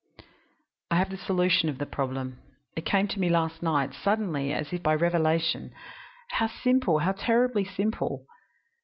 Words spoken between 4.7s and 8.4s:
by revelation. How simple how terribly simple!